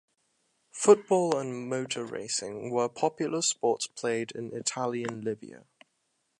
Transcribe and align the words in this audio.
Football 0.71 1.37
and 1.37 1.69
motor 1.69 2.03
racing 2.03 2.71
were 2.71 2.89
popular 2.89 3.43
sports 3.43 3.85
played 3.85 4.31
in 4.31 4.51
Italian 4.51 5.21
Libya. 5.21 5.65